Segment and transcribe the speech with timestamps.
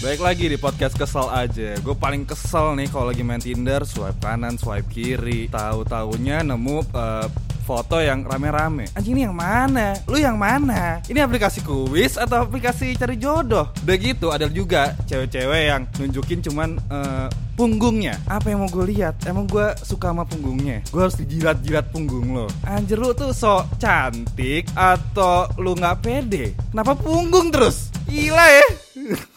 [0.00, 1.76] Baik lagi di podcast kesel aja.
[1.84, 5.44] Gue paling kesel nih kalau lagi main Tinder, swipe kanan, swipe kiri.
[5.52, 7.28] Tahu-taunya nemu uh,
[7.68, 8.88] foto yang rame-rame.
[8.96, 9.92] Anjing ini yang mana?
[10.08, 11.04] Lu yang mana?
[11.04, 13.68] Ini aplikasi kuis atau aplikasi cari jodoh?
[13.84, 17.28] Begitu, ada juga cewek-cewek yang nunjukin cuman uh,
[17.60, 18.16] punggungnya.
[18.24, 19.20] Apa yang mau gue lihat?
[19.28, 20.80] Emang gue suka sama punggungnya.
[20.88, 22.48] Gue harus dijilat-jilat punggung lo.
[22.64, 26.56] Anjir lu tuh sok cantik atau lu nggak pede?
[26.72, 27.92] Kenapa punggung terus?
[28.08, 28.68] Gila ya.